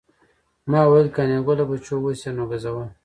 [0.69, 2.85] ما ویل قانع ګله بچو اوس یې نو ګزوه.